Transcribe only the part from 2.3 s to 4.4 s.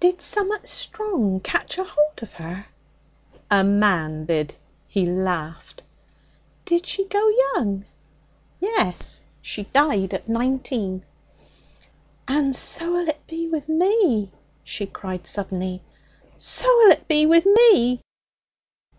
her?' 'A man